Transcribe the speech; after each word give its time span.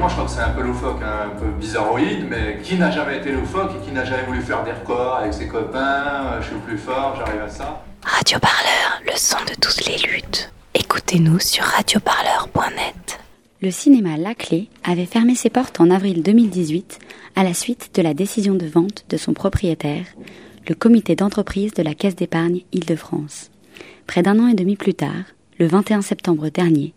moi 0.00 0.08
je 0.08 0.14
crois 0.14 0.24
que 0.24 0.30
c'est 0.30 0.40
un 0.40 0.50
peu 0.50 0.62
loufoque, 0.62 1.02
hein, 1.02 1.26
un 1.26 1.38
peu 1.38 1.50
bizarroïde, 1.60 2.24
mais 2.28 2.58
qui 2.62 2.76
n'a 2.76 2.90
jamais 2.90 3.18
été 3.18 3.32
loufoque 3.32 3.72
et 3.76 3.84
qui 3.84 3.92
n'a 3.92 4.04
jamais 4.04 4.22
voulu 4.22 4.40
faire 4.40 4.64
des 4.64 4.72
records 4.72 5.16
avec 5.16 5.34
ses 5.34 5.46
copains, 5.46 6.40
je 6.40 6.46
suis 6.46 6.54
le 6.54 6.60
plus 6.60 6.78
fort, 6.78 7.16
j'arrive 7.18 7.42
à 7.42 7.48
ça. 7.48 7.84
Radio 8.02 8.38
Parleur, 8.38 9.02
le 9.04 9.12
son 9.14 9.36
de 9.44 9.54
toutes 9.60 9.84
les 9.86 9.98
luttes. 9.98 10.52
Écoutez-nous 10.72 11.38
sur 11.38 11.64
radioparleur.net. 11.64 13.20
Le 13.60 13.70
cinéma 13.70 14.16
La 14.16 14.34
Clé 14.34 14.70
avait 14.84 15.04
fermé 15.04 15.34
ses 15.34 15.50
portes 15.50 15.80
en 15.80 15.90
avril 15.90 16.22
2018 16.22 16.98
à 17.36 17.44
la 17.44 17.52
suite 17.52 17.90
de 17.94 18.00
la 18.00 18.14
décision 18.14 18.54
de 18.54 18.66
vente 18.66 19.04
de 19.10 19.18
son 19.18 19.34
propriétaire, 19.34 20.06
le 20.66 20.74
comité 20.74 21.14
d'entreprise 21.14 21.74
de 21.74 21.82
la 21.82 21.92
Caisse 21.92 22.16
d'épargne 22.16 22.62
Île-de-France. 22.72 23.50
Près 24.06 24.22
d'un 24.22 24.38
an 24.38 24.48
et 24.48 24.54
demi 24.54 24.76
plus 24.76 24.94
tard, 24.94 25.24
le 25.58 25.66
21 25.66 26.00
septembre 26.00 26.48
dernier, 26.48 26.94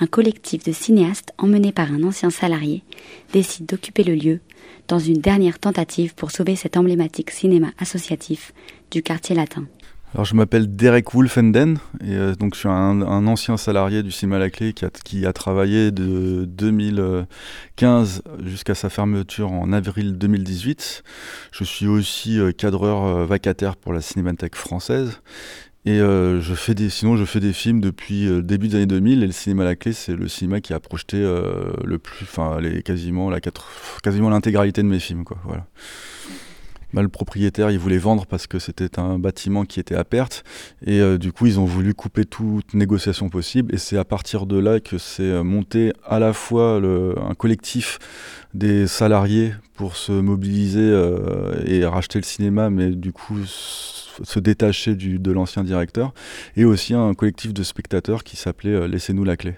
un 0.00 0.06
collectif 0.06 0.64
de 0.64 0.72
cinéastes 0.72 1.32
emmené 1.38 1.72
par 1.72 1.92
un 1.92 2.02
ancien 2.02 2.30
salarié 2.30 2.82
décide 3.32 3.66
d'occuper 3.66 4.04
le 4.04 4.14
lieu 4.14 4.40
dans 4.88 4.98
une 4.98 5.20
dernière 5.20 5.58
tentative 5.58 6.14
pour 6.14 6.30
sauver 6.30 6.56
cet 6.56 6.76
emblématique 6.76 7.30
cinéma 7.30 7.68
associatif 7.78 8.52
du 8.90 9.02
quartier 9.02 9.34
latin. 9.34 9.66
Alors 10.14 10.26
je 10.26 10.36
m'appelle 10.36 10.76
Derek 10.76 11.12
Wolfenden 11.12 11.78
et 12.00 12.14
euh, 12.14 12.36
donc 12.36 12.54
je 12.54 12.60
suis 12.60 12.68
un, 12.68 13.02
ancien 13.26 13.56
salarié 13.56 14.04
du 14.04 14.12
cinéma 14.12 14.38
La 14.38 14.48
Clé 14.48 14.72
qui 14.72 15.26
a, 15.26 15.32
travaillé 15.32 15.90
de 15.90 16.44
2015 16.44 18.22
jusqu'à 18.44 18.76
sa 18.76 18.90
fermeture 18.90 19.50
en 19.50 19.72
avril 19.72 20.16
2018. 20.16 21.02
Je 21.50 21.64
suis 21.64 21.88
aussi 21.88 22.38
euh, 22.38 22.52
cadreur 22.52 23.04
euh, 23.04 23.26
vacataire 23.26 23.74
pour 23.74 23.92
la 23.92 24.00
Cinémathèque 24.00 24.54
française 24.54 25.20
et 25.86 26.00
euh, 26.00 26.40
je 26.40 26.54
fais 26.54 26.74
des, 26.74 26.88
sinon, 26.88 27.16
je 27.16 27.24
fais 27.26 27.40
des 27.40 27.52
films 27.52 27.80
depuis 27.80 28.26
euh, 28.26 28.40
début 28.40 28.68
des 28.68 28.76
années 28.76 28.86
2000. 28.86 29.22
Et 29.22 29.26
le 29.26 29.32
cinéma 29.32 29.64
à 29.64 29.66
la 29.66 29.76
clé, 29.76 29.92
c'est 29.92 30.16
le 30.16 30.28
cinéma 30.28 30.60
qui 30.60 30.72
a 30.72 30.80
projeté 30.80 31.18
euh, 31.18 31.72
le 31.84 31.98
plus, 31.98 32.22
enfin, 32.22 32.58
quasiment 32.84 33.28
la 33.28 33.40
quasiment 34.02 34.30
l'intégralité 34.30 34.82
de 34.82 34.88
mes 34.88 34.98
films, 34.98 35.24
quoi. 35.24 35.36
Voilà. 35.44 35.66
Bah, 36.94 37.02
le 37.02 37.08
propriétaire, 37.08 37.70
il 37.70 37.78
voulait 37.78 37.98
vendre 37.98 38.24
parce 38.24 38.46
que 38.46 38.58
c'était 38.58 38.98
un 38.98 39.18
bâtiment 39.18 39.64
qui 39.64 39.80
était 39.80 39.94
à 39.94 40.04
perte. 40.04 40.44
Et 40.86 41.18
du 41.18 41.32
coup, 41.32 41.46
ils 41.46 41.60
ont 41.60 41.64
voulu 41.64 41.92
couper 41.92 42.24
toute 42.24 42.72
négociation 42.72 43.28
possible. 43.28 43.74
Et 43.74 43.78
c'est 43.78 43.98
à 43.98 44.04
partir 44.04 44.46
de 44.46 44.58
là 44.58 44.80
que 44.80 44.96
c'est 44.96 45.42
monté 45.42 45.92
à 46.06 46.18
la 46.18 46.32
fois 46.32 46.76
un 46.76 47.34
collectif 47.34 47.98
des 48.54 48.86
salariés 48.86 49.52
pour 49.74 49.96
se 49.96 50.12
mobiliser 50.12 50.92
et 51.66 51.84
racheter 51.84 52.18
le 52.18 52.24
cinéma, 52.24 52.70
mais 52.70 52.90
du 52.90 53.12
coup 53.12 53.38
se 54.22 54.38
détacher 54.38 54.94
du, 54.94 55.18
de 55.18 55.32
l'ancien 55.32 55.64
directeur, 55.64 56.12
et 56.56 56.64
aussi 56.64 56.94
un 56.94 57.14
collectif 57.14 57.52
de 57.52 57.62
spectateurs 57.62 58.24
qui 58.24 58.36
s'appelait 58.36 58.74
euh, 58.74 58.86
Laissez-nous 58.86 59.24
la 59.24 59.36
clé. 59.36 59.56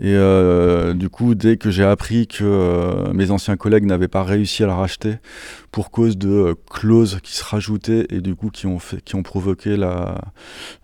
Et 0.00 0.14
euh, 0.16 0.92
du 0.92 1.08
coup, 1.08 1.36
dès 1.36 1.56
que 1.56 1.70
j'ai 1.70 1.84
appris 1.84 2.26
que 2.26 2.42
euh, 2.42 3.12
mes 3.12 3.30
anciens 3.30 3.56
collègues 3.56 3.84
n'avaient 3.84 4.08
pas 4.08 4.24
réussi 4.24 4.64
à 4.64 4.66
la 4.66 4.74
racheter 4.74 5.18
pour 5.70 5.92
cause 5.92 6.18
de 6.18 6.28
euh, 6.28 6.54
clauses 6.68 7.20
qui 7.22 7.36
se 7.36 7.44
rajoutaient 7.44 8.06
et 8.10 8.20
du 8.20 8.34
coup 8.34 8.50
qui 8.50 8.66
ont, 8.66 8.78
qui 9.04 9.14
ont 9.14 9.22
provoqué 9.22 9.76
la, 9.76 10.20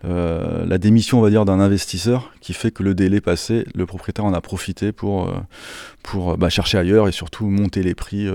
la 0.03 0.77
démission, 0.77 1.19
on 1.19 1.21
va 1.21 1.29
dire, 1.29 1.43
d'un 1.43 1.59
investisseur, 1.59 2.33
qui 2.39 2.53
fait 2.53 2.71
que 2.71 2.83
le 2.83 2.95
délai 2.95 3.19
passé, 3.19 3.65
le 3.75 3.85
propriétaire 3.85 4.23
en 4.23 4.33
a 4.33 4.39
profité 4.39 4.93
pour, 4.93 5.31
pour 6.03 6.37
bah, 6.37 6.49
chercher 6.49 6.77
ailleurs 6.77 7.09
et 7.09 7.11
surtout 7.11 7.47
monter 7.47 7.83
les 7.83 7.95
prix, 7.95 8.27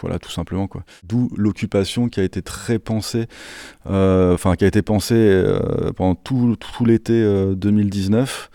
voilà, 0.00 0.18
tout 0.18 0.30
simplement. 0.30 0.68
D'où 1.04 1.30
l'occupation 1.36 2.08
qui 2.08 2.20
a 2.20 2.24
été 2.24 2.42
très 2.42 2.78
pensée, 2.78 3.26
enfin 3.84 4.56
qui 4.56 4.64
a 4.64 4.68
été 4.68 4.82
pensée 4.82 5.44
pendant 5.96 6.14
tout, 6.14 6.56
tout 6.56 6.84
l'été 6.84 7.24
2019 7.54 8.50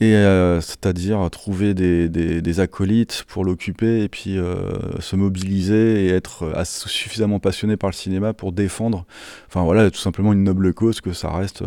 et 0.00 0.14
euh, 0.14 0.60
c'est-à-dire 0.60 1.28
trouver 1.30 1.74
des, 1.74 2.08
des, 2.08 2.40
des, 2.40 2.60
acolytes 2.60 3.24
pour 3.26 3.44
l'occuper 3.44 4.02
et 4.02 4.08
puis 4.08 4.38
euh, 4.38 5.00
se 5.00 5.16
mobiliser 5.16 6.04
et 6.04 6.08
être 6.10 6.44
euh, 6.44 6.64
suffisamment 6.64 7.40
passionné 7.40 7.76
par 7.76 7.90
le 7.90 7.94
cinéma 7.94 8.32
pour 8.32 8.52
défendre, 8.52 9.06
enfin 9.48 9.64
voilà, 9.64 9.90
tout 9.90 9.98
simplement 9.98 10.32
une 10.32 10.44
noble 10.44 10.72
cause 10.72 11.00
que 11.00 11.12
ça 11.12 11.32
reste 11.32 11.64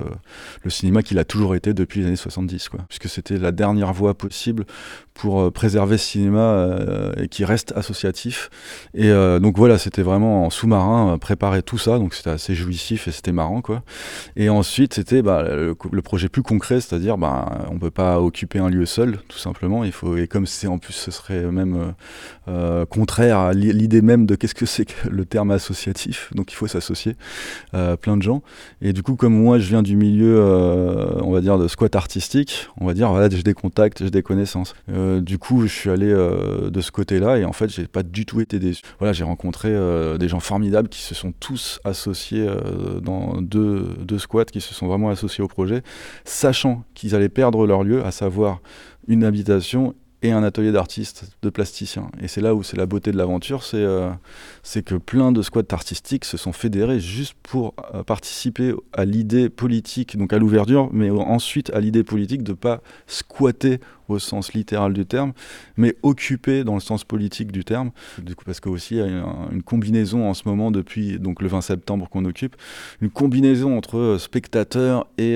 le 0.64 0.70
cinéma 0.70 1.04
qu'il 1.04 1.20
a 1.20 1.26
toujours 1.26 1.56
été 1.56 1.74
depuis 1.74 2.00
les 2.02 2.08
années 2.08 2.16
70, 2.16 2.70
quoi, 2.70 2.80
puisque 2.88 3.10
c'était 3.10 3.38
la 3.38 3.52
dernière 3.52 3.92
voie 3.92 4.14
possible 4.14 4.66
pour 5.14 5.52
préserver 5.52 5.98
ce 5.98 6.06
cinéma 6.06 6.68
et 7.18 7.28
qui 7.28 7.46
reste 7.46 7.74
associatif. 7.76 8.50
Et 8.94 9.10
donc 9.40 9.58
voilà, 9.58 9.78
c'était 9.78 10.02
vraiment 10.02 10.46
en 10.46 10.50
sous-marin, 10.50 11.18
préparer 11.20 11.62
tout 11.64 11.78
ça, 11.78 12.00
donc 12.00 12.14
c'était 12.14 12.30
assez 12.30 12.56
jouissif 12.56 13.08
et 13.08 13.12
c'était 13.12 13.32
marrant, 13.32 13.62
quoi. 13.62 13.84
Et 14.36 14.50
ensuite, 14.50 14.94
c'était 14.94 15.22
bah, 15.22 15.44
le, 15.44 16.02
projet 16.02 16.30
plus 16.30 16.44
concret, 16.44 16.82
c'est-à-dire, 16.82 17.18
bah, 17.18 17.66
on 17.70 17.78
peut 17.78 17.92
pas 17.92 18.20
occuper 18.20 18.60
un 18.60 18.70
lieu 18.70 18.86
seul, 18.86 19.20
tout 19.28 19.38
simplement. 19.38 19.84
Il 19.84 19.92
faut, 19.92 20.18
et 20.18 20.28
comme 20.28 20.46
c'est 20.46 20.68
en 20.68 20.78
plus, 20.78 20.94
ce 20.94 21.12
serait 21.12 21.44
même 21.52 21.76
euh, 21.76 21.92
euh, 22.48 22.86
contraire 22.86 23.40
à 23.40 23.54
l'idée 23.54 24.02
même 24.02 24.26
de 24.26 24.36
qu'est-ce 24.36 24.56
que 24.56 24.66
c'est 24.66 24.86
que 24.86 25.10
le 25.10 25.26
terme 25.26 25.52
associatif. 25.52 26.30
Donc 26.34 26.52
il 26.52 26.56
faut 26.56 26.68
s'associer, 26.68 27.16
euh, 27.74 27.96
plein 27.96 28.18
de 28.18 28.22
gens. 28.22 28.42
Et 28.82 28.94
du 28.94 29.04
coup, 29.04 29.16
comme 29.16 29.34
moi, 29.34 29.60
je 29.60 29.68
viens 29.68 29.84
du 29.84 29.96
milieu, 29.96 30.42
on 31.22 31.32
va 31.32 31.42
dire, 31.42 31.58
de 31.58 31.68
squat 31.68 31.96
artistique, 31.96 32.68
on 32.78 32.86
va 32.86 32.94
dire, 32.94 33.10
voilà, 33.10 33.30
j'ai 33.30 33.44
des 33.44 33.54
contacts, 33.54 34.04
j'ai 34.04 34.12
des 34.12 34.24
connaissances. 34.24 34.74
Du 35.22 35.38
coup, 35.38 35.66
je 35.68 35.74
suis 35.74 35.90
allé 35.90 36.08
de 36.08 36.82
ce 36.82 36.92
côté-là 36.92 37.38
et 37.38 37.46
en 37.46 37.54
fait, 37.54 37.70
j'ai 37.70 37.88
pas 37.88 38.04
du 38.04 38.26
tout 38.26 38.42
été 38.42 38.60
déçu. 38.60 38.82
Voilà, 39.00 39.14
j'ai 39.14 39.24
rencontré 39.24 39.70
des 40.18 40.28
gens 40.28 40.40
formidables 40.40 40.90
qui 40.90 41.02
se 41.02 41.16
sont 41.16 41.32
tous 41.32 41.80
associés 41.84 42.48
dans 43.02 43.42
deux, 43.42 43.96
deux 44.00 44.20
squats, 44.20 44.46
qui 44.46 44.62
se 44.62 44.74
sont 44.74 44.88
vraiment 44.88 45.10
associés 45.10 45.44
au 45.44 45.48
projet, 45.48 45.82
sachant 46.26 46.84
qu'ils 46.94 47.16
allaient 47.16 47.30
perdre 47.30 47.66
leur 47.66 47.84
lieu, 47.84 48.06
à 48.06 48.12
savoir 48.12 48.62
une 49.08 49.24
habitation 49.24 49.96
et 50.24 50.32
un 50.32 50.44
atelier 50.44 50.72
d'artiste, 50.72 51.32
de 51.42 51.50
plasticien. 51.50 52.10
Et 52.22 52.28
c'est 52.28 52.42
là 52.42 52.54
où 52.54 52.64
c'est 52.64 52.78
la 52.78 52.86
beauté 52.86 53.12
de 53.12 53.18
l'aventure, 53.18 53.64
c'est 53.64 53.78
euh, 53.78 54.12
que 54.86 54.96
plein 54.96 55.32
de 55.32 55.42
squats 55.42 55.64
artistiques 55.72 56.26
se 56.26 56.38
sont 56.38 56.54
fédérés 56.54 57.00
juste 57.00 57.36
pour 57.42 57.74
euh, 57.94 58.04
participer 58.04 58.74
à 58.94 59.06
l'idée 59.06 59.50
politique, 59.50 60.18
donc 60.18 60.34
à 60.34 60.38
l'ouverture, 60.38 60.90
mais 60.94 61.10
ensuite 61.10 61.72
à 61.72 61.80
l'idée 61.80 62.04
politique 62.04 62.44
de 62.44 62.52
ne 62.52 62.58
pas 62.58 62.82
squatter 63.08 63.80
au 64.08 64.20
sens 64.20 64.54
littéral 64.54 64.94
du 64.94 65.06
terme, 65.06 65.34
mais 65.78 65.96
occupé 66.04 66.64
dans 66.64 66.74
le 66.74 66.82
sens 66.82 67.04
politique 67.04 67.52
du 67.52 67.64
terme. 67.64 67.92
Du 68.22 68.36
coup, 68.36 68.44
parce 68.46 68.60
que 68.60 68.70
aussi 68.70 68.96
il 68.96 68.98
y 68.98 69.02
a 69.02 69.08
une, 69.08 69.64
combinaison 69.64 70.28
en 70.30 70.34
ce 70.34 70.44
moment 70.48 70.70
depuis 70.70 71.18
donc 71.20 71.42
le 71.42 71.48
20 71.48 71.62
septembre 71.62 72.10
qu'on 72.10 72.26
occupe, 72.26 72.56
une 73.02 73.10
combinaison 73.10 73.78
entre 73.78 73.98
euh, 73.98 74.18
spectateurs 74.18 75.08
et 75.18 75.36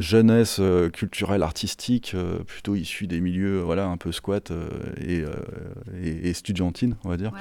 jeunesse 0.00 0.58
euh, 0.60 0.88
culturelle 0.88 1.42
artistique, 1.42 2.16
plutôt 2.46 2.74
issue 2.74 3.06
des 3.06 3.20
milieux 3.20 3.60
voilà 3.60 3.86
un 3.86 3.96
peu 3.96 4.12
squat 4.12 4.52
et, 5.00 5.22
et, 6.02 6.30
estudiantine, 6.30 6.96
on 7.04 7.08
va 7.08 7.16
dire. 7.16 7.32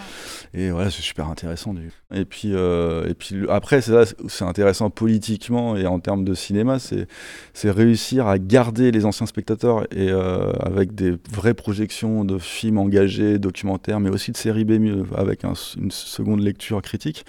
Et 0.53 0.71
voilà, 0.71 0.89
c'est 0.89 1.01
super 1.01 1.27
intéressant. 1.27 1.73
Du... 1.73 1.91
Et 2.13 2.25
puis 2.25 2.51
et 2.53 3.13
puis 3.17 3.49
après 3.49 3.81
c'est 3.81 4.43
intéressant 4.43 4.89
politiquement 4.89 5.75
et 5.75 5.87
en 5.87 5.99
termes 5.99 6.23
de 6.23 6.33
cinéma, 6.33 6.77
c'est 6.79 7.71
réussir 7.71 8.27
à 8.27 8.37
garder 8.37 8.91
les 8.91 9.05
anciens 9.05 9.25
spectateurs 9.25 9.83
et 9.91 10.09
euh, 10.09 10.51
avec 10.59 10.95
des 10.95 11.15
vraies 11.31 11.53
projections 11.53 12.25
de 12.25 12.37
films 12.37 12.77
engagés, 12.77 13.39
documentaires, 13.39 13.99
mais 13.99 14.09
aussi 14.09 14.31
de 14.31 14.37
séries 14.37 14.65
B 14.65 14.71
avec 15.15 15.43
une 15.43 15.91
seconde 15.91 16.41
lecture 16.41 16.81
critique. 16.81 17.25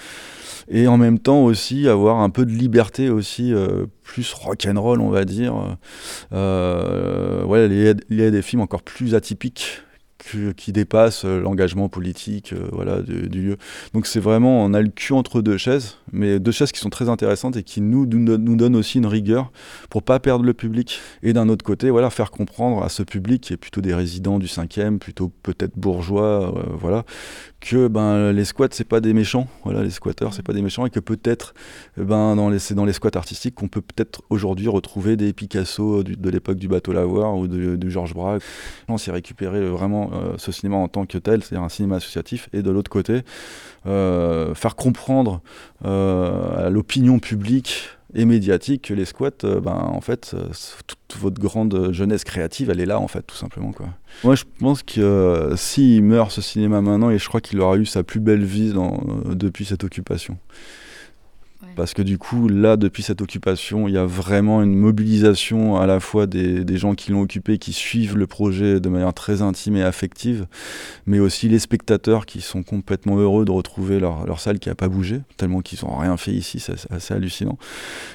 Et 0.68 0.86
en 0.86 0.98
même 0.98 1.18
temps 1.18 1.42
aussi 1.42 1.88
avoir 1.88 2.20
un 2.20 2.30
peu 2.30 2.46
de 2.46 2.52
liberté 2.52 3.10
aussi, 3.10 3.52
euh, 3.52 3.86
plus 4.02 4.32
rock'n'roll 4.32 5.00
on 5.00 5.10
va 5.10 5.19
dire. 5.24 5.76
Euh, 6.32 7.44
ouais, 7.44 7.66
il 7.66 8.16
y 8.16 8.22
a 8.22 8.30
des 8.30 8.42
films 8.42 8.62
encore 8.62 8.82
plus 8.82 9.14
atypiques 9.14 9.82
qui 10.56 10.72
dépasse 10.72 11.24
euh, 11.24 11.40
l'engagement 11.40 11.88
politique 11.88 12.52
euh, 12.52 12.68
voilà, 12.72 13.02
du, 13.02 13.28
lieu. 13.28 13.56
Donc 13.94 14.06
c'est 14.06 14.20
vraiment, 14.20 14.64
on 14.64 14.74
a 14.74 14.80
le 14.80 14.88
cul 14.88 15.12
entre 15.12 15.42
deux 15.42 15.56
chaises, 15.56 15.96
mais 16.12 16.38
deux 16.38 16.52
chaises 16.52 16.72
qui 16.72 16.80
sont 16.80 16.90
très 16.90 17.08
intéressantes 17.08 17.56
et 17.56 17.62
qui 17.62 17.80
nous, 17.80 18.06
nous, 18.06 18.56
donnent 18.56 18.76
aussi 18.76 18.98
une 18.98 19.06
rigueur 19.06 19.50
pour 19.88 20.02
pas 20.02 20.20
perdre 20.20 20.44
le 20.44 20.54
public. 20.54 21.00
Et 21.22 21.32
d'un 21.32 21.48
autre 21.48 21.64
côté, 21.64 21.90
voilà, 21.90 22.10
faire 22.10 22.30
comprendre 22.30 22.82
à 22.82 22.88
ce 22.88 23.02
public 23.02 23.42
qui 23.42 23.52
est 23.52 23.56
plutôt 23.56 23.80
des 23.80 23.94
résidents 23.94 24.38
du 24.38 24.46
5e, 24.46 24.98
plutôt 24.98 25.32
peut-être 25.42 25.76
bourgeois, 25.76 26.54
euh, 26.56 26.62
voilà, 26.78 27.04
que 27.60 27.88
ben, 27.88 28.32
les 28.32 28.44
squats, 28.44 28.68
c'est 28.70 28.84
pas 28.84 29.00
des 29.00 29.12
méchants, 29.12 29.46
voilà, 29.64 29.82
les 29.82 29.90
squatteurs, 29.90 30.32
c'est 30.32 30.42
pas 30.42 30.52
des 30.52 30.62
méchants, 30.62 30.86
et 30.86 30.90
que 30.90 31.00
peut-être, 31.00 31.54
ben, 31.96 32.34
dans 32.34 32.48
les, 32.48 32.58
c'est 32.58 32.74
dans 32.74 32.86
les 32.86 32.92
squats 32.92 33.10
artistiques 33.14 33.54
qu'on 33.54 33.68
peut 33.68 33.82
peut-être 33.82 34.22
aujourd'hui 34.30 34.68
retrouver 34.68 35.16
des 35.16 35.32
Picasso 35.32 36.02
de 36.02 36.30
l'époque 36.30 36.58
du 36.58 36.68
bateau 36.68 36.92
lavoir 36.92 37.36
ou 37.36 37.46
de, 37.46 37.76
de 37.76 37.88
Georges 37.88 38.14
Braque. 38.14 38.42
On 38.88 38.98
s'est 38.98 39.12
récupéré 39.12 39.68
vraiment 39.68 40.10
euh, 40.12 40.34
ce 40.38 40.52
cinéma 40.52 40.76
en 40.76 40.88
tant 40.88 41.06
que 41.06 41.18
tel, 41.18 41.42
c'est-à-dire 41.42 41.64
un 41.64 41.68
cinéma 41.68 41.96
associatif, 41.96 42.48
et 42.52 42.62
de 42.62 42.70
l'autre 42.70 42.90
côté, 42.90 43.20
euh, 43.86 44.54
faire 44.54 44.74
comprendre 44.74 45.42
euh, 45.84 46.66
à 46.66 46.70
l'opinion 46.70 47.18
publique 47.18 47.90
et 48.14 48.24
médiatique 48.24 48.88
que 48.88 48.94
les 48.94 49.04
squats, 49.04 49.30
ben, 49.42 49.90
en 49.92 50.00
fait, 50.00 50.34
toute 50.86 51.18
votre 51.18 51.40
grande 51.40 51.92
jeunesse 51.92 52.24
créative, 52.24 52.70
elle 52.70 52.80
est 52.80 52.86
là, 52.86 52.98
en 52.98 53.08
fait, 53.08 53.22
tout 53.22 53.36
simplement. 53.36 53.72
Quoi. 53.72 53.88
Moi, 54.24 54.34
je 54.34 54.44
pense 54.58 54.82
que 54.82 55.52
s'il 55.56 56.02
meurt 56.02 56.30
ce 56.30 56.40
cinéma 56.40 56.80
maintenant, 56.80 57.10
et 57.10 57.18
je 57.18 57.28
crois 57.28 57.40
qu'il 57.40 57.60
aura 57.60 57.76
eu 57.76 57.86
sa 57.86 58.02
plus 58.02 58.20
belle 58.20 58.44
vie 58.44 58.72
dans, 58.72 59.00
depuis 59.26 59.64
cette 59.64 59.84
occupation. 59.84 60.38
Parce 61.76 61.94
que 61.94 62.02
du 62.02 62.18
coup, 62.18 62.48
là, 62.48 62.76
depuis 62.76 63.02
cette 63.02 63.20
occupation, 63.20 63.88
il 63.88 63.94
y 63.94 63.98
a 63.98 64.04
vraiment 64.04 64.62
une 64.62 64.74
mobilisation 64.74 65.76
à 65.76 65.86
la 65.86 66.00
fois 66.00 66.26
des, 66.26 66.64
des 66.64 66.78
gens 66.78 66.94
qui 66.94 67.12
l'ont 67.12 67.22
occupé, 67.22 67.58
qui 67.58 67.72
suivent 67.72 68.16
le 68.16 68.26
projet 68.26 68.80
de 68.80 68.88
manière 68.88 69.14
très 69.14 69.42
intime 69.42 69.76
et 69.76 69.82
affective, 69.82 70.46
mais 71.06 71.20
aussi 71.20 71.48
les 71.48 71.58
spectateurs 71.58 72.26
qui 72.26 72.40
sont 72.40 72.62
complètement 72.62 73.16
heureux 73.16 73.44
de 73.44 73.50
retrouver 73.50 74.00
leur, 74.00 74.26
leur 74.26 74.40
salle 74.40 74.58
qui 74.58 74.68
n'a 74.68 74.74
pas 74.74 74.88
bougé, 74.88 75.20
tellement 75.36 75.60
qu'ils 75.60 75.78
n'ont 75.84 75.96
rien 75.96 76.16
fait 76.16 76.32
ici, 76.32 76.60
c'est 76.60 76.74
assez 76.90 77.14
hallucinant. 77.14 77.58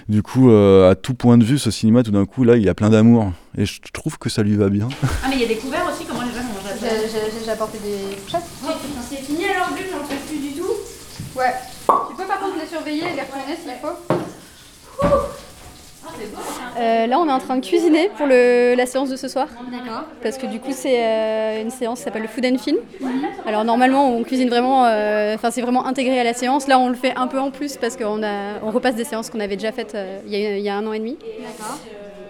Du 0.09 0.21
coup, 0.21 0.49
euh, 0.49 0.89
à 0.89 0.95
tout 0.95 1.13
point 1.13 1.37
de 1.37 1.43
vue, 1.43 1.57
ce 1.57 1.71
cinéma, 1.71 2.03
tout 2.03 2.11
d'un 2.11 2.25
coup, 2.25 2.43
là, 2.43 2.57
il 2.57 2.63
y 2.63 2.69
a 2.69 2.75
plein 2.75 2.89
d'amour. 2.89 3.31
Et 3.57 3.65
je 3.65 3.79
trouve 3.93 4.17
que 4.17 4.29
ça 4.29 4.43
lui 4.43 4.55
va 4.55 4.69
bien. 4.69 4.87
Ah, 5.23 5.27
mais 5.29 5.37
il 5.37 5.41
y 5.41 5.45
a 5.45 5.47
des 5.47 5.55
couverts 5.55 5.89
aussi, 5.91 6.05
comment 6.05 6.21
les 6.21 6.31
gens 6.31 6.41
J'ai 7.43 7.51
apporté 7.51 7.79
des 7.79 8.29
chasses. 8.29 8.43
C'est 9.09 9.17
fini 9.17 9.45
alors, 9.45 9.69
Bulle, 9.69 9.85
j'en 9.91 10.03
fais 10.03 10.17
plus 10.27 10.39
du 10.39 10.53
tout 10.59 10.73
Ouais. 11.35 11.53
Tu 12.09 12.15
peux 12.15 12.25
par 12.25 12.39
contre 12.39 12.55
les 12.59 12.64
surveiller 12.75 13.03
et 13.03 13.15
les 13.15 13.21
retourner 13.21 13.55
s'il 13.55 13.71
faut. 13.81 13.95
Euh, 16.77 17.07
là, 17.07 17.19
on 17.19 17.27
est 17.27 17.31
en 17.31 17.39
train 17.39 17.55
de 17.57 17.65
cuisiner 17.65 18.09
pour 18.17 18.27
le, 18.27 18.75
la 18.75 18.85
séance 18.85 19.09
de 19.09 19.15
ce 19.15 19.27
soir. 19.27 19.47
D'accord. 19.71 20.03
Parce 20.21 20.37
que 20.37 20.45
du 20.45 20.59
coup, 20.59 20.71
c'est 20.71 21.03
euh, 21.03 21.61
une 21.61 21.69
séance 21.69 21.99
qui 21.99 22.03
s'appelle 22.03 22.23
le 22.23 22.27
Food 22.27 22.45
and 22.45 22.57
Film. 22.57 22.77
Alors, 23.47 23.63
normalement, 23.63 24.09
on 24.09 24.23
cuisine 24.23 24.49
vraiment, 24.49 24.85
euh, 24.85 25.35
enfin, 25.35 25.51
c'est 25.51 25.61
vraiment 25.61 25.85
intégré 25.85 26.19
à 26.19 26.23
la 26.23 26.33
séance. 26.33 26.67
Là, 26.67 26.77
on 26.79 26.89
le 26.89 26.95
fait 26.95 27.13
un 27.15 27.27
peu 27.27 27.39
en 27.39 27.49
plus 27.49 27.77
parce 27.77 27.95
qu'on 27.95 28.21
a, 28.23 28.59
on 28.61 28.71
repasse 28.71 28.95
des 28.95 29.05
séances 29.05 29.29
qu'on 29.29 29.39
avait 29.39 29.55
déjà 29.55 29.71
faites 29.71 29.95
euh, 29.95 30.19
il, 30.25 30.37
y 30.37 30.45
a, 30.45 30.57
il 30.57 30.63
y 30.63 30.69
a 30.69 30.75
un 30.75 30.85
an 30.85 30.93
et 30.93 30.99
demi. 30.99 31.17
D'accord. 31.39 31.77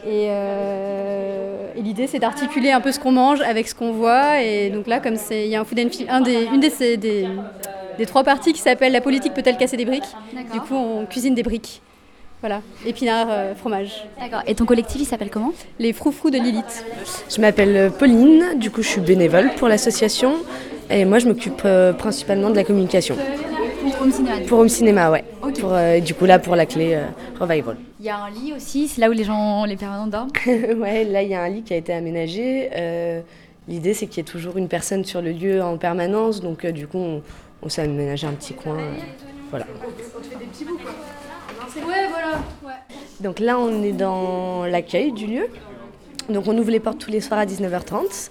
Et, 0.08 0.28
euh, 0.30 1.72
et 1.76 1.82
l'idée, 1.82 2.06
c'est 2.06 2.20
d'articuler 2.20 2.72
un 2.72 2.82
peu 2.82 2.92
ce 2.92 3.00
qu'on 3.00 3.12
mange 3.12 3.42
avec 3.42 3.68
ce 3.68 3.74
qu'on 3.74 3.92
voit. 3.92 4.42
Et 4.42 4.70
donc 4.70 4.86
là, 4.88 5.00
comme 5.00 5.16
c'est, 5.16 5.46
il 5.46 5.50
y 5.50 5.56
a 5.56 5.62
un 5.62 5.66
Food 5.66 5.80
and 5.80 5.90
Film, 5.90 6.08
un 6.10 6.22
des, 6.22 6.46
une 6.46 6.60
des, 6.60 7.28
des 7.98 8.06
trois 8.06 8.24
parties 8.24 8.54
qui 8.54 8.62
s'appelle 8.62 8.92
La 8.92 9.02
politique 9.02 9.34
peut-elle 9.34 9.58
casser 9.58 9.78
des 9.78 9.86
briques 9.86 10.04
Du 10.54 10.60
coup, 10.60 10.76
on 10.76 11.06
cuisine 11.06 11.36
des 11.36 11.44
briques. 11.44 11.82
Voilà, 12.42 12.62
épinards, 12.86 13.28
euh, 13.30 13.56
fromage. 13.56 14.06
D'accord. 14.20 14.42
Et 14.46 14.54
ton 14.54 14.66
collectif, 14.66 15.02
il 15.02 15.06
s'appelle 15.06 15.30
comment? 15.30 15.54
Les 15.80 15.94
froufrous 15.94 16.30
de 16.30 16.38
Lilith. 16.38 16.86
Je 17.34 17.42
m'appelle 17.42 17.92
Pauline, 17.98 18.60
du 18.60 18.70
coup 18.70 18.84
je 18.84 18.90
suis 18.90 19.02
bénévole 19.02 19.50
pour 19.56 19.68
l'association 19.68 20.34
et 20.92 21.06
moi 21.06 21.18
je 21.18 21.28
m'occupe 21.28 21.62
euh, 21.66 21.94
principalement 21.94 22.52
de 22.52 22.56
la 22.56 22.64
communication. 22.64 23.16
Pour 23.82 24.02
Home 24.02 24.12
Cinéma. 24.12 24.36
Pour 24.48 24.60
Home 24.60 24.70
Cinéma, 24.70 25.12
ouais. 25.12 25.24
Pour, 25.60 25.74
euh, 25.74 26.00
du 26.02 26.14
coup 26.14 26.26
là 26.26 26.38
pour 26.38 26.56
la 26.56 26.66
clé 26.68 26.94
euh, 26.94 27.06
Revival. 27.40 27.78
Il 28.00 28.06
y 28.06 28.10
a 28.10 28.18
un 28.18 28.30
lit 28.30 28.54
aussi, 28.56 28.88
c'est 28.90 29.02
là 29.02 29.10
où 29.10 29.14
les 29.14 29.24
gens, 29.24 29.66
les 29.66 29.78
permanents 29.78 30.06
dorment. 30.06 30.30
ouais, 30.46 31.06
là 31.06 31.24
il 31.24 31.30
y 31.30 31.36
a 31.36 31.42
un 31.42 31.50
lit 31.50 31.64
qui 31.64 31.74
a 31.74 31.78
été 31.78 31.94
aménagé. 31.94 32.70
Euh, 32.76 33.22
L'idée 33.68 33.96
c'est 33.96 34.06
qu'il 34.06 34.18
y 34.18 34.22
ait 34.22 34.32
toujours 34.32 34.58
une 34.58 34.68
personne 34.68 35.04
sur 35.06 35.22
le 35.22 35.32
lieu 35.32 35.64
en 35.64 35.78
permanence, 35.78 36.40
donc 36.40 36.66
euh, 36.66 36.72
du 36.72 36.86
coup 36.88 37.00
on, 37.00 37.22
on 37.62 37.70
s'est 37.70 37.82
aménagé 37.84 38.28
un 38.28 38.34
petit 38.34 38.54
coin. 38.54 38.78
euh, 38.78 38.94
voilà. 39.50 39.66
Ouais, 41.78 42.08
voilà. 42.10 42.40
Donc 43.20 43.40
là, 43.40 43.58
on 43.60 43.84
est 43.84 43.92
dans 43.92 44.66
l'accueil 44.66 45.12
du 45.12 45.28
lieu. 45.28 45.48
Donc 46.30 46.48
on 46.48 46.58
ouvre 46.58 46.72
les 46.72 46.80
portes 46.80 47.00
tous 47.00 47.12
les 47.12 47.22
soirs 47.22 47.40
à 47.40 47.46
19h30. 47.46 48.30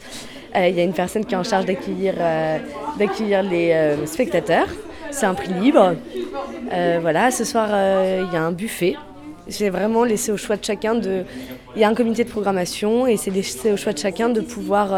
Euh, 0.56 0.68
Il 0.68 0.76
y 0.76 0.80
a 0.80 0.84
une 0.84 0.92
personne 0.92 1.24
qui 1.24 1.34
est 1.34 1.36
en 1.36 1.44
charge 1.44 1.64
d'accueillir 1.66 2.14
euh, 2.18 2.58
d'accueillir 2.98 3.42
les 3.42 3.72
euh, 3.72 4.06
spectateurs. 4.06 4.68
C'est 5.10 5.26
un 5.26 5.34
prix 5.34 5.52
libre. 5.52 5.94
Voilà, 7.00 7.30
ce 7.30 7.44
soir, 7.44 7.68
il 7.68 8.32
y 8.32 8.36
a 8.36 8.42
un 8.42 8.50
buffet. 8.50 8.96
C'est 9.48 9.68
vraiment 9.68 10.02
laissé 10.02 10.32
au 10.32 10.36
choix 10.36 10.56
de 10.56 10.64
chacun 10.64 10.94
de... 10.96 11.24
Il 11.76 11.82
y 11.82 11.84
a 11.84 11.88
un 11.88 11.94
comité 11.94 12.24
de 12.24 12.30
programmation 12.30 13.06
et 13.06 13.16
c'est 13.16 13.30
laissé 13.30 13.70
au 13.70 13.76
choix 13.76 13.92
de 13.92 13.98
chacun 13.98 14.28
de 14.28 14.40
pouvoir 14.40 14.88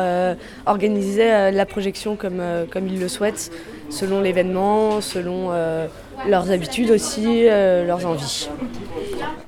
organiser 0.64 1.50
la 1.50 1.66
projection 1.66 2.16
comme, 2.16 2.40
comme 2.70 2.86
ils 2.86 2.98
le 2.98 3.08
souhaitent, 3.08 3.50
selon 3.90 4.20
l'événement, 4.20 5.00
selon 5.00 5.48
euh, 5.50 5.86
leurs 6.28 6.50
habitudes 6.50 6.90
aussi, 6.90 7.46
euh, 7.48 7.86
leurs 7.86 8.06
envies. 8.06 8.48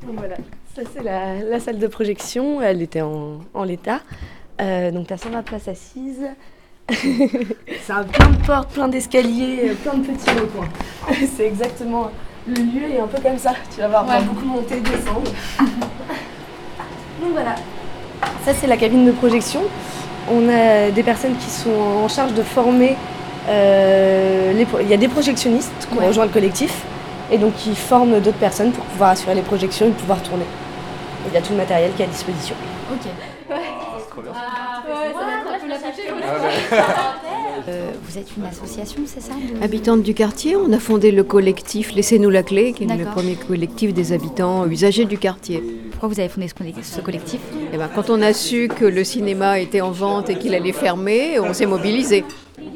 Voilà, 0.07 0.37
ça 0.75 0.83
c'est 0.95 1.03
la, 1.03 1.43
la 1.43 1.61
salle 1.61 1.79
de 1.79 1.87
projection, 1.87 2.63
elle 2.63 2.83
était 2.83 3.03
en, 3.03 3.41
en 3.55 3.65
l'état. 3.65 4.01
Euh, 4.61 4.91
donc 4.91 5.07
tu 5.07 5.13
as 5.13 5.19
120 5.19 5.43
places 5.43 5.69
assises. 5.69 6.27
c'est 6.91 7.93
un 7.93 8.05
plein 8.05 8.31
de 8.31 8.47
portes, 8.47 8.71
plein 8.71 8.89
d'escaliers, 8.89 9.73
plein 9.83 9.95
de 9.95 10.07
petits 10.07 10.31
recoins. 10.31 10.69
c'est 11.37 11.47
exactement 11.47 12.11
le 12.49 12.55
lieu 12.55 12.95
est 12.95 13.01
un 13.01 13.07
peu 13.07 13.21
comme 13.21 13.39
ça. 13.39 13.53
Tu 13.75 13.81
vas 13.81 13.89
voir, 13.89 14.05
on 14.05 14.09
va 14.09 14.21
beaucoup 14.21 14.47
monter, 14.47 14.81
descendre. 14.81 15.31
donc 17.21 17.33
voilà, 17.33 17.57
ça 18.45 18.55
c'est 18.55 18.67
la 18.67 18.77
cabine 18.77 19.05
de 19.07 19.13
projection. 19.13 19.61
On 20.31 20.49
a 20.49 20.91
des 20.91 21.03
personnes 21.03 21.37
qui 21.37 21.51
sont 21.51 21.71
en 21.71 22.09
charge 22.09 22.35
de 22.35 22.43
former. 22.43 22.97
Euh, 23.49 24.53
les 24.53 24.67
il 24.83 24.89
y 24.89 24.95
a 24.95 24.97
des 24.97 25.09
projectionnistes 25.09 25.73
qui 25.91 25.99
ont 25.99 26.07
rejoint 26.07 26.25
le 26.25 26.31
collectif 26.31 26.83
et 27.31 27.39
donc 27.39 27.55
qui 27.57 27.75
forment 27.75 28.21
d'autres 28.21 28.39
personnes 28.39 28.73
pour 28.73 28.85
pouvoir 28.85 29.11
assurer 29.11 29.35
les 29.35 29.43
projections 29.43 29.87
et 29.87 29.91
pouvoir 29.91 30.23
tourner. 30.23 30.45
Il 31.29 31.35
y 31.35 31.37
a 31.37 31.41
tout 31.43 31.53
le 31.53 31.59
matériel 31.59 31.91
qui 31.97 32.03
est 32.03 32.07
à 32.07 32.09
disposition. 32.09 32.55
Euh, 37.69 37.91
vous 38.03 38.17
êtes 38.19 38.29
une 38.37 38.47
association, 38.47 39.03
c'est 39.05 39.21
ça 39.21 39.33
de- 39.35 39.63
Habitantes 39.63 40.03
du 40.03 40.15
quartier, 40.15 40.57
on 40.57 40.73
a 40.73 40.79
fondé 40.79 41.11
le 41.11 41.23
collectif 41.23 41.93
Laissez-nous 41.95 42.31
la 42.31 42.43
clé, 42.43 42.73
qui 42.73 42.85
est 42.85 42.97
le 42.97 43.05
premier 43.05 43.35
collectif 43.35 43.93
des 43.93 44.13
habitants 44.13 44.67
usagers 44.67 45.05
du 45.05 45.19
quartier. 45.19 45.63
Pourquoi 45.91 46.09
vous 46.09 46.19
avez 46.21 46.29
fondé 46.29 46.49
ce 46.49 46.55
collectif- 46.55 46.85
ce 46.85 47.01
collectif? 47.01 47.41
Et 47.73 47.77
ben, 47.77 47.89
quand 47.95 48.09
on 48.11 48.23
a 48.23 48.33
su 48.33 48.69
que 48.69 48.85
le 48.87 49.05
cinéma 49.05 49.59
était 49.59 49.81
en 49.83 49.91
vente 49.91 50.31
et 50.31 50.37
qu'il 50.37 50.55
allait 50.55 50.73
fermer, 50.73 51.39
on 51.41 51.53
s'est 51.53 51.67
mobilisé. 51.67 52.25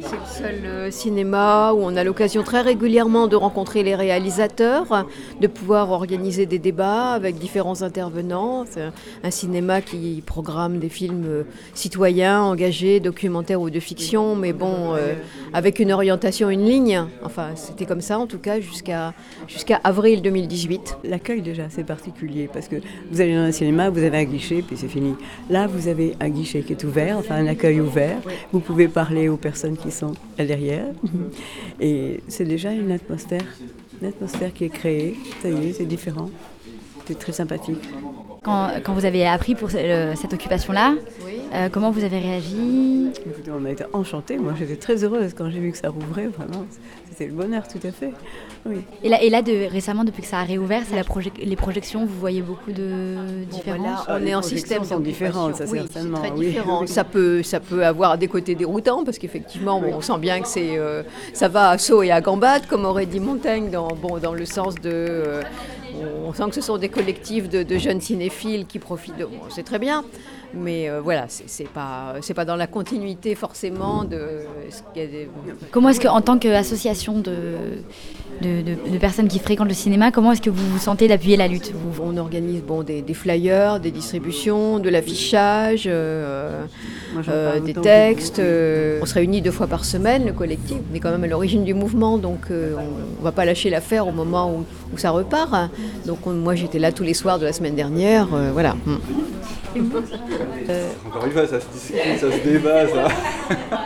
C'est 0.05 0.17
le 0.17 0.27
seul 0.27 0.65
euh, 0.67 0.91
cinéma 0.91 1.73
où 1.75 1.79
on 1.83 1.95
a 1.97 2.03
l'occasion 2.05 2.43
très 2.43 2.61
régulièrement 2.61 3.27
de 3.29 3.37
rencontrer 3.37 3.83
les 3.83 3.95
réalisateurs, 3.95 5.07
de 5.41 5.47
pouvoir 5.47 5.91
organiser 5.91 6.45
des 6.47 6.59
débats 6.59 7.11
avec 7.13 7.37
différents 7.39 7.83
intervenants. 7.83 8.65
C'est 8.69 8.83
un- 9.25 9.31
cinéma 9.31 9.81
qui 9.81 10.23
programme 10.27 10.79
des 10.79 10.89
films 10.89 11.25
euh, 11.27 11.43
citoyens, 11.75 12.43
engagés, 12.43 13.01
documentaires 13.01 13.61
ou 13.61 13.71
de 13.71 13.81
fiction, 13.81 14.35
mais 14.35 14.53
bon, 14.53 14.95
euh, 14.95 15.15
avec 15.53 15.79
une 15.79 15.93
orientation, 15.93 16.51
une 16.51 16.65
ligne. 16.67 17.05
Enfin, 17.25 17.51
c'était 17.55 17.87
comme 17.87 18.01
ça 18.01 18.19
en 18.19 18.27
tout 18.27 18.39
cas 18.39 18.61
jusqu'à 18.61 19.15
jusqu'à 19.49 19.81
avril 19.85 20.21
2018. 20.23 20.99
L'accueil 21.05 21.41
déjà, 21.43 21.65
c'est 21.71 21.85
particulier 21.85 22.51
parce 22.53 22.69
que 22.69 22.77
vous 23.11 23.21
allez 23.21 23.35
dans 23.35 23.43
un 23.43 23.53
cinéma, 23.53 23.89
vous 23.91 24.03
avez 24.03 24.19
un 24.19 24.25
guichet, 24.25 24.63
puis 24.67 24.77
c'est 24.77 24.89
fini. 24.89 25.15
Là, 25.49 25.67
vous 25.67 25.89
avez 25.89 26.15
un 26.21 26.29
guichet 26.29 26.63
qui 26.63 26.73
est 26.73 26.85
ouvert, 26.85 27.19
enfin 27.19 27.37
un 27.37 27.47
accueil 27.47 27.81
ouvert. 27.81 28.19
Vous 28.53 28.61
pouvez 28.61 28.89
parler 28.89 29.29
aux 29.29 29.37
personnes 29.37 29.77
qui 29.77 29.91
sont 29.93 30.15
derrière. 30.39 30.87
Et 31.81 32.21
c'est 32.29 32.45
déjà 32.45 32.73
une 32.73 32.91
atmosphère, 32.91 33.47
une 34.01 34.09
atmosphère 34.09 34.53
qui 34.53 34.65
est 34.65 34.71
créée. 34.71 35.17
Ça 35.41 35.49
y 35.49 35.69
est, 35.69 35.73
c'est 35.73 35.87
différent. 35.87 36.31
C'est 37.07 37.19
très 37.19 37.33
sympathique. 37.33 37.83
Quand, 38.43 38.71
quand 38.85 38.93
vous 38.93 39.05
avez 39.05 39.27
appris 39.27 39.55
pour 39.55 39.71
ce- 39.71 39.77
le- 40.11 40.17
cette 40.17 40.33
occupation-là, 40.33 40.95
euh, 41.55 41.69
comment 41.71 41.91
vous 41.91 42.05
avez 42.05 42.19
réagi? 42.19 43.11
Écoutez, 43.27 43.51
on 43.51 43.65
a 43.65 43.71
été 43.71 43.85
enchantés. 43.93 44.39
Moi, 44.39 44.55
j'étais 44.59 44.77
très 44.77 45.05
heureuse 45.05 45.33
quand 45.37 45.51
j'ai 45.51 45.61
vu 45.61 45.71
que 45.73 45.79
ça 45.79 45.91
rouvrait. 45.91 46.27
Vraiment, 46.27 46.65
c'était 47.11 47.27
le 47.27 47.33
bonheur, 47.35 47.69
tout 47.69 47.79
à 47.87 47.93
fait. 47.93 48.13
Oui. 48.65 48.77
Et 49.03 49.09
là, 49.09 49.23
et 49.23 49.29
là 49.29 49.43
de, 49.43 49.69
récemment, 49.71 50.05
depuis 50.05 50.23
que 50.23 50.29
ça 50.29 50.39
a 50.39 50.45
réouvert, 50.45 50.83
c'est 50.89 50.97
la 50.97 51.03
proje- 51.03 51.31
les 51.43 51.57
projections, 51.57 52.05
vous 52.05 52.19
voyez 52.19 52.43
beaucoup 52.43 52.71
de 52.73 53.17
différences 53.51 54.05
Voilà, 54.07 54.21
on 54.23 54.27
est 54.27 54.35
en 54.35 54.43
système 54.43 54.85
sont 54.85 55.01
différentes, 55.01 55.57
ça, 55.57 55.65
oui, 55.69 55.81
certainement, 55.81 56.19
c'est 56.23 56.29
très 56.31 56.39
oui. 56.39 56.47
différent. 56.47 56.87
Ça 56.87 57.05
peut, 57.05 57.43
ça 57.43 57.61
peut 57.61 57.85
avoir 57.85 58.19
des 58.19 58.29
côtés 58.29 58.55
déroutants 58.55 59.05
parce 59.05 59.19
qu'effectivement, 59.19 59.81
bon, 59.81 59.95
on 59.95 60.01
sent 60.01 60.19
bien 60.19 60.41
que 60.41 60.49
c'est, 60.49 60.79
euh, 60.79 61.03
ça 61.33 61.49
va 61.49 61.71
à 61.71 61.79
saut 61.79 62.03
et 62.03 62.11
à 62.13 62.21
gambade, 62.21 62.67
comme 62.67 62.85
aurait 62.85 63.07
dit 63.07 63.21
Montaigne, 63.21 63.71
dans, 63.71 63.89
bon, 63.89 64.19
dans 64.19 64.33
le 64.35 64.47
sens 64.47 64.77
de, 64.77 64.81
euh, 64.87 65.43
on 66.27 66.33
sent 66.33 66.49
que 66.49 66.55
ce 66.55 66.61
sont 66.61 66.79
des 66.79 66.89
collectifs 66.89 67.49
de, 67.49 67.79
jeunes 67.79 68.01
cinéphiles 68.01 68.67
qui 68.67 68.79
profitent 68.79 69.17
de, 69.17 69.27
c'est 69.51 69.63
très 69.63 69.79
bien. 69.79 70.05
Mais 70.55 70.89
euh, 70.89 71.01
voilà, 71.01 71.27
c'est 71.29 71.69
pas, 71.69 72.15
pas 72.35 72.45
dans 72.45 72.57
la 72.57 72.67
continuité 72.67 73.35
forcément 73.35 74.05
de 74.05 74.41
Comment 75.71 75.89
est-ce 75.89 76.01
qu'en 76.01 76.21
tant 76.21 76.39
qu'association 76.39 77.19
de, 77.21 77.57
de, 78.43 78.61
de- 78.63 78.91
de 78.93 78.99
personnes 78.99 79.29
qui 79.29 79.39
fréquentent 79.39 79.69
le 79.69 79.75
cinéma, 79.75 80.11
comment 80.11 80.33
est-ce 80.33 80.43
que 80.43 80.51
vous 80.51 80.67
vous 80.69 80.79
sentez 80.79 81.09
d'appuyer 81.09 81.37
la 81.39 81.49
lutte 81.49 81.73
vous 81.73 82.03
On 82.05 82.17
organise 82.19 82.63
bon, 82.63 82.83
des, 82.83 83.01
des 83.01 83.15
flyers, 83.15 83.81
des 83.81 83.91
distributions, 83.91 84.79
de 84.79 84.91
l'affichage, 84.91 85.85
euh, 85.87 86.65
euh, 87.29 87.61
des 87.61 87.73
textes. 87.75 88.39
euh, 88.41 88.99
on 89.03 89.07
se 89.07 89.15
réunit 89.15 89.41
deux 89.41 89.51
fois 89.51 89.67
par 89.67 89.85
semaine, 89.87 90.27
le 90.27 90.33
collectif. 90.33 90.77
On 90.93 90.95
est 90.95 91.01
quand 91.01 91.11
même 91.11 91.25
à 91.25 91.27
l'origine 91.29 91.65
du 91.65 91.73
mouvement, 91.75 92.19
donc 92.19 92.51
euh, 92.51 92.75
on 92.77 93.21
ne 93.21 93.25
va 93.25 93.33
pas 93.33 93.45
lâcher 93.47 93.71
l'affaire 93.71 94.07
au 94.07 94.13
moment 94.13 94.51
où, 94.53 94.65
où 94.95 94.99
ça 94.99 95.11
repart. 95.11 95.71
Donc 96.07 96.27
on- 96.27 96.33
moi 96.33 96.55
j'étais 96.55 96.79
là 96.79 96.93
tous 96.93 97.05
les 97.05 97.15
soirs 97.15 97.39
de 97.39 97.47
la 97.47 97.53
semaine 97.55 97.75
dernière. 97.77 98.29
euh, 98.35 98.51
voilà. 98.53 98.77
Mm. 98.85 98.97
Encore 101.07 101.25
une 101.27 101.33
fois, 101.33 101.47
ça 101.47 101.61
se 101.61 101.67
discute, 101.73 102.19
ça 102.21 102.31
se 102.31 102.47
débat, 102.49 102.87
ça. 102.89 103.09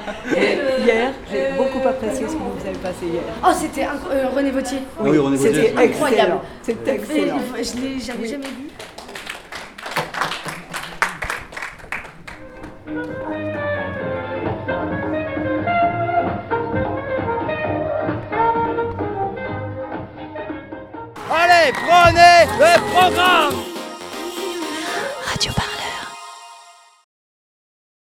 Hier, 0.85 1.13
j'ai 1.31 1.53
beaucoup 1.57 1.87
apprécié 1.87 2.27
ce 2.29 2.33
que 2.33 2.39
vous 2.39 2.67
avez 2.67 2.79
passé 2.79 3.07
hier. 3.07 3.23
Oh, 3.45 3.49
c'était 3.55 3.85
euh, 3.85 4.29
René 4.35 4.51
Vautier. 4.51 4.79
Oui, 5.01 5.19
René 5.19 5.37
Vautier. 5.37 5.55
C'était 5.55 5.83
incroyable. 5.85 6.33
excellent. 6.33 6.43
C'était 6.63 6.95
excellent. 6.95 7.39
Je 7.57 7.81
l'ai, 7.81 8.01
j'avais 8.01 8.29
jamais 8.29 8.47
vu. 8.47 8.69
Allez, 21.29 21.73
prenez 21.73 22.47
le 22.59 22.81
programme 22.93 23.66